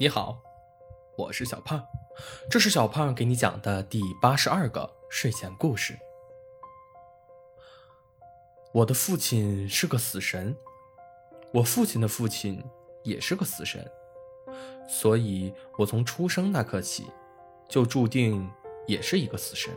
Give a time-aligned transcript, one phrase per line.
[0.00, 0.40] 你好，
[1.16, 1.84] 我是小胖，
[2.48, 5.98] 这是小胖给你讲的第八十二个睡前故事。
[8.70, 10.56] 我的父亲是个死神，
[11.52, 12.64] 我父亲的父亲
[13.02, 13.90] 也是个死神，
[14.88, 17.10] 所以我从出生那刻起，
[17.68, 18.48] 就注定
[18.86, 19.74] 也是一个死神。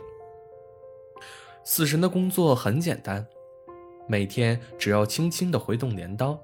[1.64, 3.26] 死神的工作很简单，
[4.06, 6.40] 每天只要轻轻的挥动镰刀。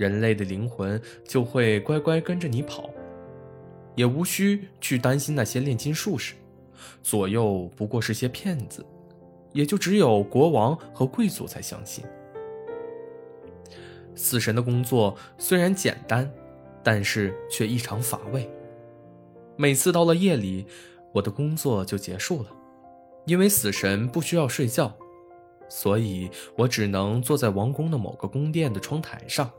[0.00, 0.98] 人类的灵魂
[1.28, 2.88] 就会乖乖跟着你跑，
[3.94, 6.32] 也无需去担心那些炼金术士，
[7.02, 8.82] 左右不过是些骗子，
[9.52, 12.02] 也就只有国王和贵族才相信。
[14.14, 16.32] 死神的工作虽然简单，
[16.82, 18.50] 但是却异常乏味。
[19.58, 20.64] 每次到了夜里，
[21.12, 22.48] 我的工作就结束了，
[23.26, 24.96] 因为死神不需要睡觉，
[25.68, 29.50] 所以我只能坐在王宫的某个宫殿的窗台上。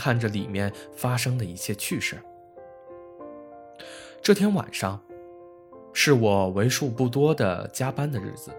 [0.00, 2.18] 看着里面发生的一切趣事。
[4.22, 4.98] 这天晚上，
[5.92, 8.50] 是我为数不多的加班的日子。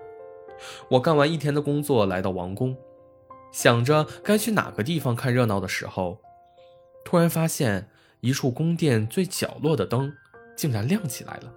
[0.87, 2.77] 我干完一天的工作，来到王宫，
[3.51, 6.19] 想着该去哪个地方看热闹的时候，
[7.03, 10.13] 突然发现一处宫殿最角落的灯
[10.55, 11.51] 竟然亮起来了。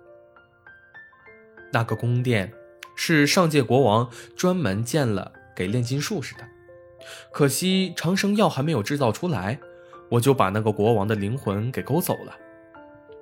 [1.74, 2.54] 那个宫殿
[2.96, 6.48] 是上届国王专门建了给炼金术士的，
[7.30, 9.60] 可惜长生药还没有制造出来。
[10.14, 12.32] 我就把那个国王的灵魂给勾走了，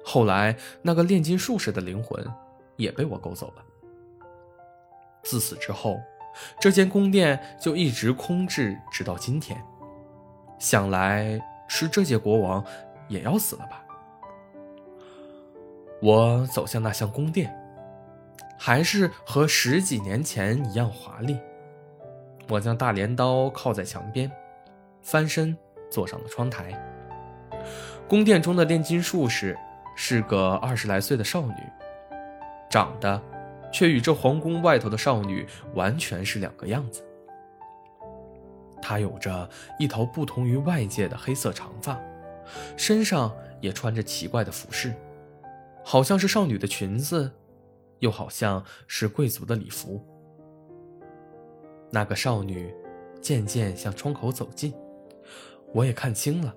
[0.04, 2.22] 后来那个炼金术士的灵魂
[2.76, 3.64] 也被我勾走了。
[5.22, 5.98] 自此之后，
[6.60, 9.58] 这间宫殿就一直空置，直到今天。
[10.58, 12.62] 想来是这届国王
[13.08, 13.82] 也要死了吧？
[16.02, 17.58] 我走向那项宫殿，
[18.58, 21.38] 还是和十几年前一样华丽。
[22.50, 24.30] 我将大镰刀靠在墙边，
[25.00, 25.56] 翻身。
[25.92, 26.72] 坐上了窗台。
[28.08, 29.56] 宫殿中的炼金术士
[29.94, 31.54] 是个二十来岁的少女，
[32.68, 33.22] 长得
[33.70, 37.04] 却与这皇宫外头的少女完全是两个样子。
[38.80, 42.00] 她有着一头不同于外界的黑色长发，
[42.76, 44.92] 身上也穿着奇怪的服饰，
[45.84, 47.30] 好像是少女的裙子，
[48.00, 50.04] 又好像是贵族的礼服。
[51.92, 52.74] 那个少女
[53.20, 54.74] 渐渐向窗口走近。
[55.72, 56.54] 我也看清了，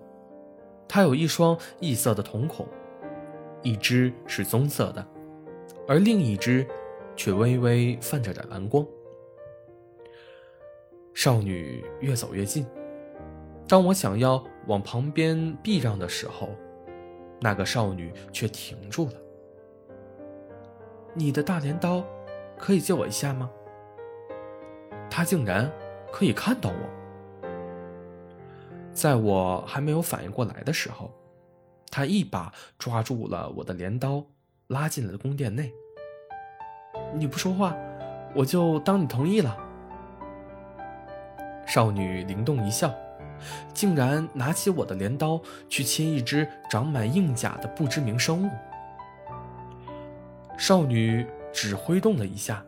[0.87, 2.67] 他有一双异色的瞳孔，
[3.61, 5.05] 一只是棕色的，
[5.87, 6.67] 而另一只
[7.15, 8.85] 却微微泛着点蓝光。
[11.13, 12.65] 少女越走越近，
[13.67, 16.49] 当我想要往旁边避让的时候，
[17.39, 19.13] 那个少女却停住了。
[21.13, 22.03] 你的大镰刀，
[22.57, 23.49] 可以借我一下吗？
[25.09, 25.71] 她竟然
[26.11, 27.04] 可以看到我。
[28.95, 31.11] 在我还没有反应过来的时候，
[31.91, 34.23] 他一把抓住了我的镰刀，
[34.67, 35.69] 拉进了宫殿内。
[37.13, 37.75] 你不说话，
[38.33, 39.57] 我就当你同意了。
[41.67, 42.89] 少女灵动一笑，
[43.73, 48.49] 竟然拿起我的镰刀去切一只长满硬甲的不知名生物。
[50.57, 52.63] 少女只挥动了一下，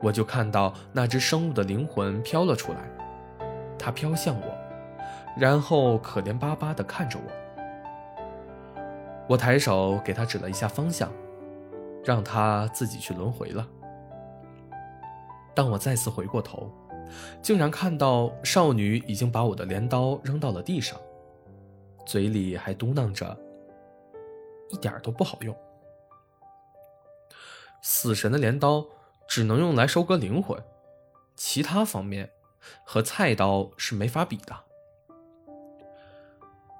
[0.00, 2.88] 我就看到那只生物的灵魂飘了出来，
[3.76, 4.55] 它飘向我。
[5.36, 7.30] 然后可怜巴巴地看着我，
[9.28, 11.12] 我抬手给他指了一下方向，
[12.02, 13.68] 让他自己去轮回了。
[15.54, 16.72] 当我再次回过头，
[17.42, 20.98] 竟然看到少女已经把我的镰刀扔到了地上，
[22.06, 23.38] 嘴里还嘟囔着
[24.72, 25.54] ：“一点都不好用。
[27.82, 28.86] 死神的镰刀
[29.28, 30.58] 只能用来收割灵魂，
[31.34, 32.30] 其他方面
[32.84, 34.56] 和菜刀是没法比的。”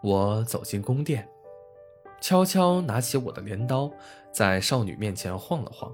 [0.06, 1.28] 我走进宫殿，
[2.20, 3.90] 悄悄拿起我的镰刀，
[4.30, 5.92] 在少女面前晃了晃。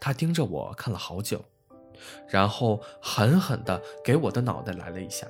[0.00, 1.44] 她盯着我看了好久，
[2.26, 5.26] 然后狠狠地给我的脑袋来了一下。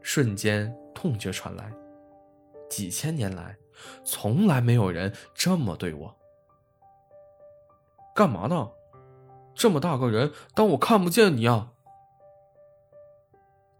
[0.00, 1.70] 瞬间痛觉传来，
[2.70, 3.58] 几千年来，
[4.02, 6.16] 从来没有人这么对我。
[8.14, 8.70] 干嘛呢？
[9.54, 11.74] 这么大个人，当我看不见你啊？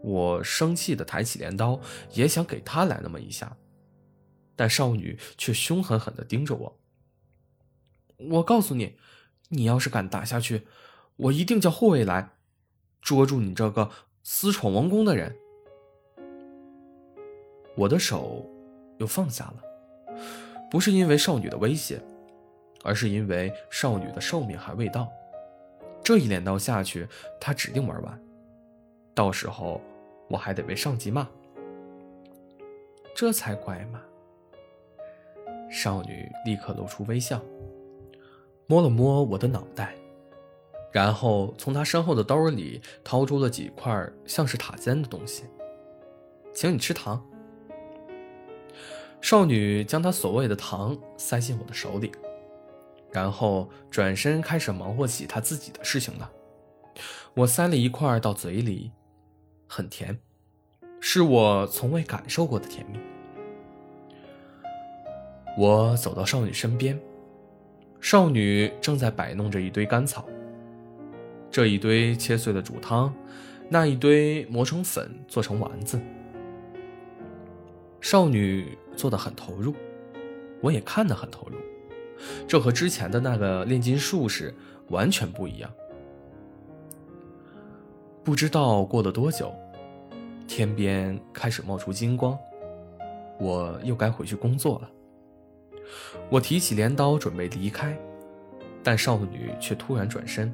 [0.06, 1.80] 我生气的抬起镰刀，
[2.12, 3.56] 也想给他来那么一下，
[4.54, 6.78] 但少女却凶狠狠的盯着我。
[8.16, 8.96] 我告诉你，
[9.48, 10.68] 你要是敢打下去，
[11.16, 12.30] 我一定叫护卫来
[13.02, 13.90] 捉住你这个
[14.22, 15.36] 私闯王宫的人。
[17.76, 18.48] 我的手
[18.98, 20.14] 又放下了，
[20.70, 22.00] 不是因为少女的威胁，
[22.84, 25.10] 而是因为少女的寿命还未到。
[26.04, 27.08] 这一镰刀下去，
[27.40, 28.22] 她指定玩完，
[29.12, 29.82] 到时候。
[30.28, 31.28] 我还得被上级骂，
[33.14, 34.00] 这才怪嘛！
[35.70, 37.40] 少女立刻露出微笑，
[38.66, 39.94] 摸了摸我的脑袋，
[40.92, 45.44] 然后从她身后的兜里掏出了几块像是塔尖的东西，
[46.54, 47.24] 请你吃糖。
[49.20, 52.12] 少女将她所谓的糖塞进我的手里，
[53.10, 56.30] 然后转身开始忙活起她自己的事情了。
[57.34, 58.92] 我塞了一块到嘴里，
[59.66, 60.18] 很甜，
[61.00, 62.98] 是我从未感受过的甜蜜。
[65.58, 66.98] 我走到少女身边，
[68.00, 70.28] 少女正在摆弄着一堆干草，
[71.50, 73.14] 这一堆切碎了煮汤，
[73.68, 76.00] 那一堆磨成粉做成丸子。
[78.00, 79.74] 少女做的很投入，
[80.60, 81.56] 我也看得很投入，
[82.46, 84.54] 这和之前的那个炼金术士
[84.88, 85.70] 完全不一样。
[88.26, 89.54] 不知道过了多久，
[90.48, 92.36] 天边开始冒出金光，
[93.38, 94.90] 我又该回去工作了。
[96.28, 97.96] 我提起镰刀准备离开，
[98.82, 100.52] 但少女却突然转身。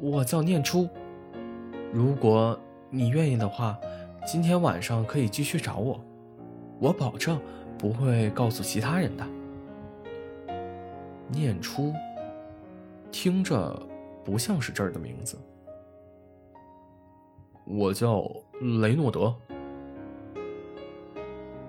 [0.00, 0.88] 我叫念初，
[1.92, 2.58] 如果
[2.88, 3.78] 你愿意的话，
[4.26, 6.00] 今天晚上可以继续找我，
[6.78, 7.38] 我保证
[7.76, 9.26] 不会告诉其他人的。
[11.28, 11.92] 念初，
[13.10, 13.78] 听着
[14.24, 15.36] 不像是这儿的名字。
[17.64, 18.24] 我叫
[18.80, 19.34] 雷诺德。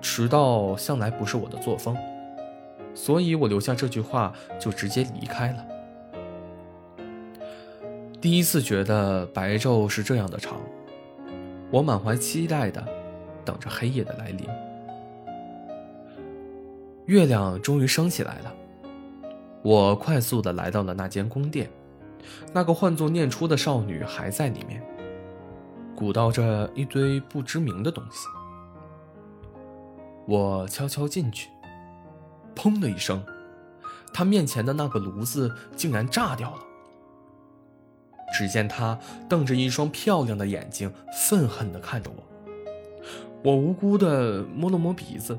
[0.02, 1.96] 迟到向来不是我的作风，
[2.94, 5.66] 所以我留下这句话就直接离开了。
[8.20, 10.60] 第一次觉得白昼是这样的长，
[11.72, 12.86] 我满怀期待的
[13.46, 14.48] 等着黑夜的来临。
[17.06, 18.54] 月亮终于升起来了，
[19.62, 21.70] 我快速的来到了那间宫殿，
[22.54, 24.82] 那个唤作念初的少女还在里面，
[25.96, 28.28] 鼓捣着一堆不知名的东西。
[30.26, 31.50] 我悄悄进去，
[32.56, 33.24] 砰的一声，
[34.14, 36.60] 他面前的那个炉子竟然炸掉了。
[38.36, 38.98] 只见他
[39.30, 40.92] 瞪着一双漂亮的眼睛，
[41.30, 42.24] 愤恨地看着我。
[43.44, 45.38] 我无辜地摸了摸鼻子，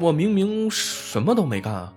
[0.00, 1.94] 我明明什么都没干啊！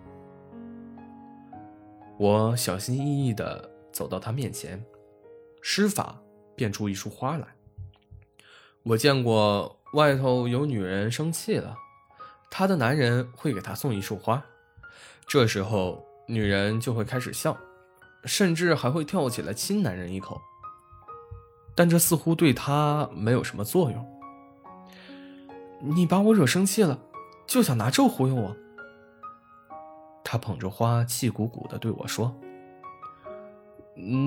[2.18, 4.84] 我小心翼翼地走到他面前，
[5.62, 6.20] 施法
[6.57, 7.48] 变出一束花来。
[8.83, 9.74] 我见过。
[9.94, 11.74] 外头有女人生气了，
[12.51, 14.44] 她的男人会给她送一束花，
[15.25, 17.57] 这时候女人就会开始笑，
[18.25, 20.42] 甚至还会跳起来亲男人一口。
[21.74, 24.19] 但这似乎对她没有什么作用。
[25.80, 27.00] 你把我惹生气了，
[27.48, 28.53] 就想拿这忽悠我？
[30.21, 32.38] 他捧着花，气鼓鼓的对我说：“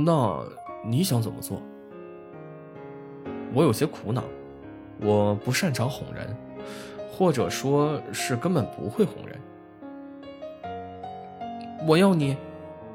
[0.07, 0.43] 那
[0.87, 1.63] 你想怎么做？”
[3.53, 4.25] 我有些苦恼。
[5.03, 6.37] 我不擅长哄人，
[7.11, 9.41] 或者说是根本不会哄人。
[11.87, 12.37] 我要你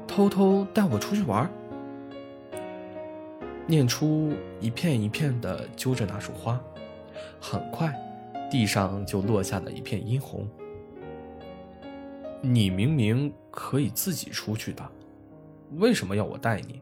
[0.06, 1.50] 偷偷带我出去玩。
[3.66, 6.60] 念出一片一片的揪着那束花，
[7.40, 7.92] 很快，
[8.48, 10.48] 地上就落下了一片殷红。
[12.40, 14.88] 你明明可以自己出去的，
[15.78, 16.80] 为什么要我带你？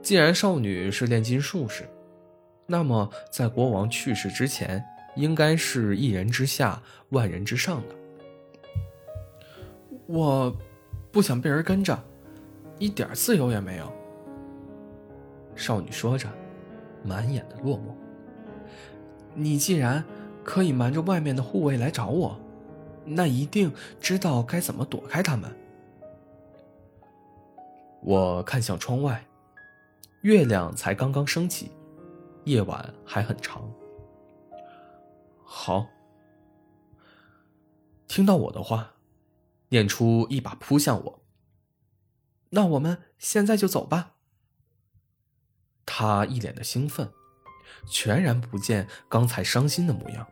[0.00, 1.88] 既然少女是炼金术士。
[2.70, 4.84] 那么，在国王去世之前，
[5.16, 7.94] 应该是一人之下，万人之上的。
[10.06, 10.54] 我，
[11.10, 11.98] 不想被人跟着，
[12.78, 13.90] 一点自由也没有。
[15.56, 16.28] 少女说着，
[17.02, 17.94] 满眼的落寞。
[19.32, 20.04] 你既然
[20.44, 22.38] 可以瞒着外面的护卫来找我，
[23.02, 25.50] 那一定知道该怎么躲开他们。
[28.02, 29.24] 我看向窗外，
[30.20, 31.70] 月亮才刚刚升起。
[32.48, 33.70] 夜晚还很长。
[35.44, 35.86] 好，
[38.06, 38.94] 听到我的话，
[39.68, 41.22] 念初一把扑向我。
[42.50, 44.14] 那我们现在就走吧。
[45.84, 47.12] 他一脸的兴奋，
[47.86, 50.26] 全然不见刚才伤心的模样。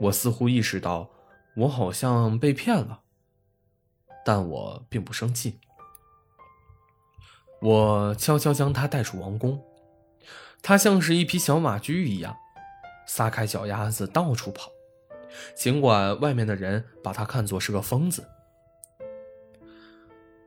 [0.00, 1.10] 我似乎意识到，
[1.56, 3.02] 我好像被骗了，
[4.24, 5.58] 但我并不生气。
[7.60, 9.64] 我悄悄将他带出王宫。
[10.62, 12.36] 他像是一匹小马驹一样，
[13.06, 14.70] 撒开脚丫子到处跑，
[15.54, 18.26] 尽管外面的人把他看作是个疯子。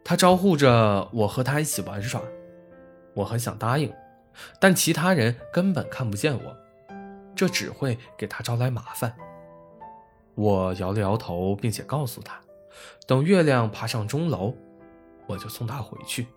[0.04, 2.22] 他招呼着我和他一起玩耍，
[3.14, 3.92] 我很想答应，
[4.60, 6.56] 但其他人根本看不见我，
[7.36, 9.16] 这只会给他招来麻烦。
[10.36, 12.40] 我摇了摇头，并且告诉他，
[13.08, 14.56] 等月亮爬上钟楼，
[15.28, 16.28] 我就送他回去。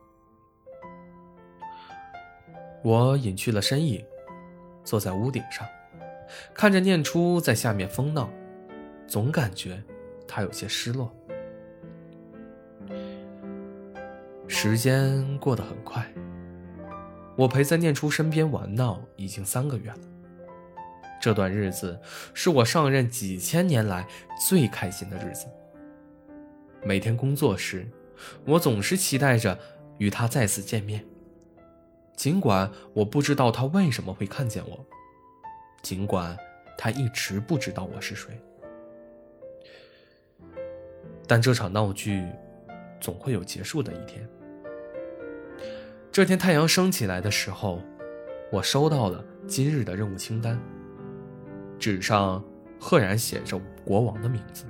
[2.84, 4.04] 我隐去了身影，
[4.84, 5.66] 坐在屋顶上，
[6.52, 8.28] 看着念初在下面疯闹，
[9.06, 9.82] 总感觉
[10.28, 11.10] 他有些失落。
[14.46, 16.06] 时间过得很快，
[17.36, 19.98] 我陪在念初身边玩闹已经三个月了。
[21.18, 21.98] 这段日子
[22.34, 24.06] 是我上任几千年来
[24.46, 25.46] 最开心的日子。
[26.84, 27.88] 每天工作时，
[28.44, 29.58] 我总是期待着
[29.96, 31.02] 与他再次见面。
[32.16, 34.84] 尽管我不知道他为什么会看见我，
[35.82, 36.36] 尽管
[36.78, 38.40] 他一直不知道我是谁，
[41.26, 42.26] 但这场闹剧
[43.00, 44.26] 总会有结束的一天。
[46.12, 47.80] 这天太阳升起来的时候，
[48.52, 50.58] 我收到了今日的任务清单。
[51.76, 52.42] 纸上
[52.78, 54.64] 赫然写着国王的名字。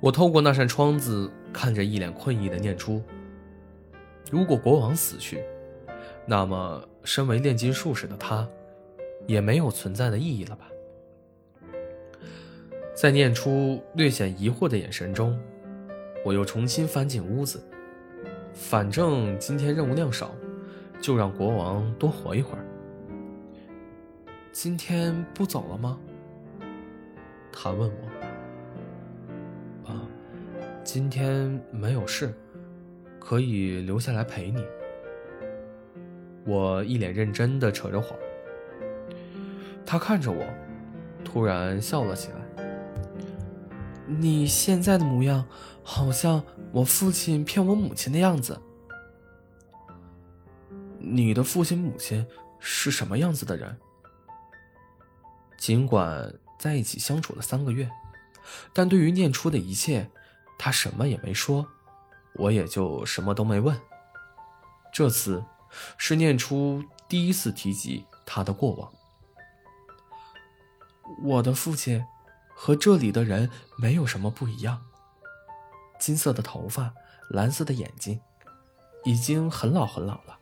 [0.00, 3.02] 我透过那扇窗子看着一脸困意的念初。
[4.30, 5.42] 如果国王死去，
[6.26, 8.46] 那么身为炼金术士的他，
[9.26, 10.68] 也没有存在的意义了吧？
[12.94, 15.38] 在念出略显疑惑的眼神中，
[16.24, 17.62] 我又重新翻进屋子。
[18.52, 20.34] 反正今天任务量少，
[21.00, 22.64] 就让国王多活一会儿。
[24.50, 25.98] 今天不走了吗？
[27.52, 29.92] 他问我。
[29.92, 30.08] 啊，
[30.82, 32.34] 今天没有事，
[33.28, 34.64] 可以留下来陪你。
[36.46, 38.16] 我一脸认真的扯着谎。
[39.84, 40.46] 他看着我，
[41.24, 42.36] 突然笑了起来。
[44.06, 45.44] 你现在的模样，
[45.82, 46.40] 好像
[46.70, 48.56] 我父亲骗我母亲的样子。
[51.00, 52.24] 你的父亲母亲
[52.60, 53.76] 是什么样子的人？
[55.58, 57.90] 尽管在一起相处了三个月，
[58.72, 60.08] 但对于念初的一切，
[60.56, 61.66] 他什么也没说，
[62.38, 63.80] 我也就什么都没问。
[64.92, 65.44] 这次
[65.98, 68.92] 是念初第一次提及他的过往。
[71.22, 72.04] 我的父亲
[72.54, 74.82] 和这里的人没有什么不一样，
[75.98, 76.94] 金色的头发，
[77.30, 78.20] 蓝色的眼睛，
[79.04, 80.38] 已经很老很老了。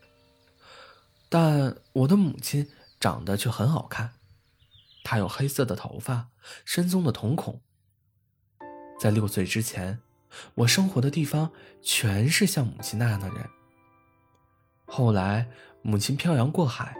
[1.28, 2.70] 但我的母亲
[3.00, 4.14] 长得却很好看。
[5.02, 6.28] 她有黑色的头发，
[6.64, 7.60] 深棕的瞳孔。
[8.98, 10.00] 在六岁之前，
[10.54, 11.50] 我生活的地方
[11.82, 13.48] 全是像母亲那样的人。
[14.86, 15.48] 后来，
[15.82, 16.96] 母亲漂洋过海，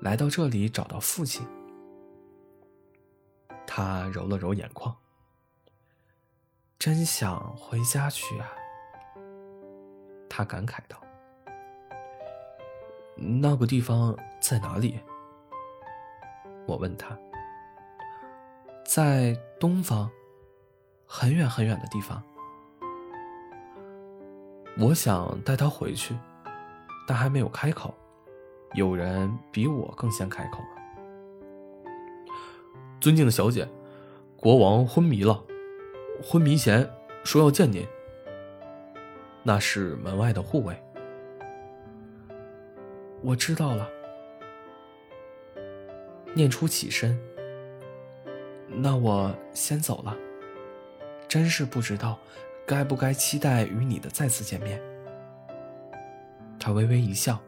[0.00, 1.46] 来到这里找到父亲。
[3.66, 4.96] 他揉了揉眼眶，
[6.78, 8.48] 真想回家去啊。
[10.28, 11.02] 他感慨道
[13.16, 14.98] ：“那个地方在哪里？”
[16.66, 17.18] 我问他。
[18.84, 20.10] 在东方，
[21.04, 22.22] 很远很远的地方。
[24.80, 26.14] 我想带他回去，
[27.06, 27.92] 但还没有开口。
[28.74, 30.68] 有人比我更先开口了。
[33.00, 33.68] 尊敬的小姐，
[34.36, 35.42] 国王昏迷了，
[36.22, 36.88] 昏迷前
[37.24, 37.84] 说要见您。
[39.42, 40.80] 那是门外的护卫。
[43.22, 43.88] 我知道了。
[46.34, 47.18] 念初起身。
[48.68, 50.16] 那我先走了。
[51.26, 52.18] 真是不知道，
[52.68, 54.78] 该不该期待与你的再次见面。
[56.60, 57.40] 他微微一笑，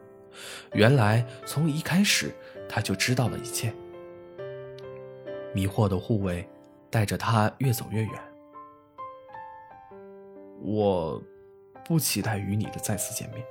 [0.73, 2.35] 原来从一开始
[2.67, 3.71] 他就知道了一切。
[5.53, 6.49] 迷惑的护卫
[6.89, 8.11] 带着他越走越远。
[10.59, 11.21] 我
[11.85, 13.45] 不期待与你的再次见面。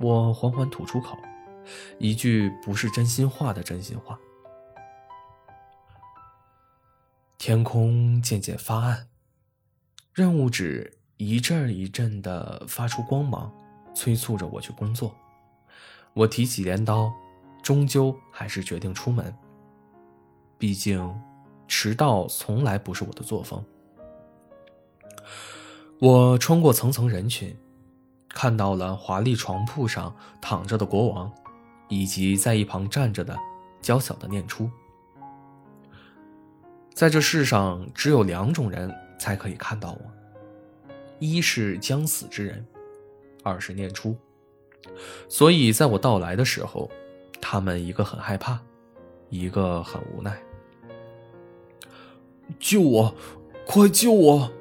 [0.00, 1.18] 我缓缓吐出口，
[1.98, 4.18] 一句不是真心话的真心话。
[7.36, 9.06] 天空渐渐发暗，
[10.14, 13.52] 任务纸一阵一阵的发出光芒，
[13.96, 15.12] 催促着我去工作。
[16.12, 17.12] 我提起镰刀，
[17.64, 19.34] 终究还是决定出门。
[20.56, 21.12] 毕竟，
[21.66, 23.60] 迟到从来不是我的作风。
[25.98, 27.52] 我穿过层层人群，
[28.28, 31.28] 看到了华丽床铺上躺着的国王，
[31.88, 33.36] 以及在一旁站着的
[33.82, 34.70] 娇小的念初。
[36.92, 40.00] 在这世上，只有两种人才可以看到我：
[41.18, 42.64] 一是将死之人，
[43.42, 44.16] 二是念初。
[45.28, 46.90] 所以，在我到来的时候，
[47.40, 48.60] 他们一个很害怕，
[49.30, 50.38] 一个很无奈。
[52.58, 53.14] 救我！
[53.66, 54.52] 快救我！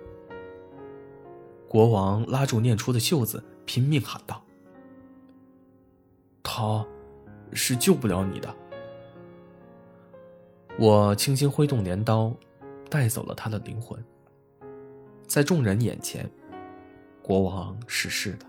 [1.67, 4.41] 国王拉住念初的袖子，拼命喊道
[6.41, 6.85] ：“他，
[7.51, 8.55] 是救不了你的。”
[10.79, 12.33] 我轻轻挥动镰刀，
[12.89, 14.01] 带走了他的灵魂。
[15.27, 16.29] 在众人眼前，
[17.21, 18.45] 国王逝世的。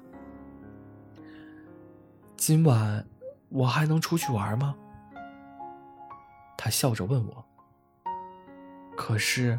[2.36, 3.06] 今晚
[3.48, 4.74] 我还能出去玩吗？
[6.56, 7.44] 他笑着问我。
[8.96, 9.58] 可是，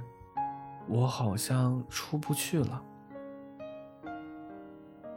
[0.87, 2.81] 我好像出不去了。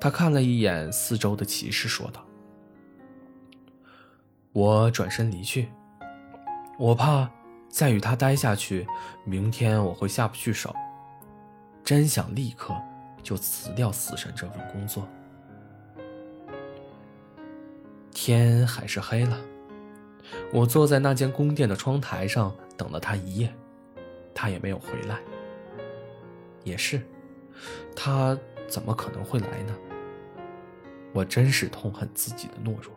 [0.00, 2.25] 他看了一眼四周的骑士，说道
[4.52, 5.69] ：“我转身离去，
[6.78, 7.31] 我怕
[7.69, 8.87] 再与他待下去，
[9.25, 10.75] 明天我会下不去手。
[11.88, 12.76] 真想立刻
[13.23, 15.09] 就辞掉死神这份工作。”
[18.12, 19.40] 天还是黑了，
[20.52, 23.50] 我坐在那间宫殿的窗台上等了他一夜，
[24.35, 25.18] 他也没有回来。
[26.62, 27.00] 也是，
[27.97, 29.75] 他怎么可能会来呢？
[31.14, 32.92] 我真是痛恨自己的懦弱。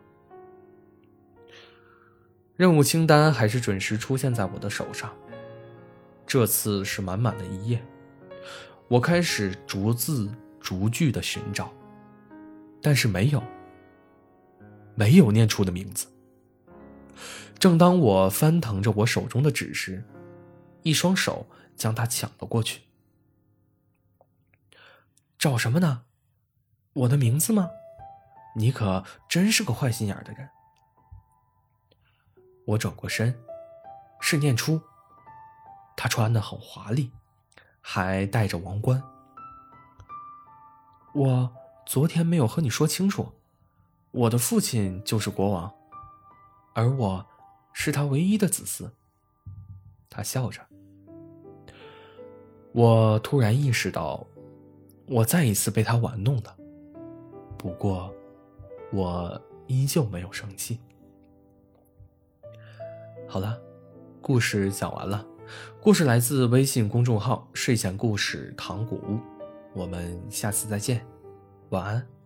[2.57, 5.09] 任务清单还是准时出现在我的手上。
[6.27, 7.81] 这次是满满的一页，
[8.91, 10.29] 我开始逐字
[10.59, 11.71] 逐句的寻找，
[12.81, 13.41] 但是没有，
[14.95, 16.11] 没有念出的名字。
[17.57, 20.03] 正当我翻腾着我手中的纸时，
[20.83, 22.81] 一双手将它抢了过去。
[25.39, 26.03] 找什么呢？
[26.91, 27.69] 我的名字吗？
[28.57, 30.49] 你可真是个坏心眼的人。
[32.65, 33.41] 我转过身，
[34.19, 34.81] 是念初。
[35.95, 37.09] 他穿的很华丽，
[37.81, 39.03] 还戴着王冠。
[41.13, 41.53] 我
[41.85, 43.33] 昨天没有和你说清楚，
[44.11, 45.73] 我的父亲就是国王，
[46.73, 47.25] 而我
[47.73, 48.89] 是他唯一的子嗣。
[50.09, 50.61] 他笑着。
[52.71, 54.25] 我突然意识到，
[55.07, 56.55] 我再一次被他玩弄了。
[57.57, 58.13] 不过。
[58.93, 60.77] 我依旧没有生气。
[63.25, 63.57] 好了，
[64.21, 65.25] 故事讲完了。
[65.81, 69.19] 故事来自微信公众号“睡前故事糖果屋”。
[69.73, 71.05] 我们下次再见，
[71.69, 72.20] 晚安。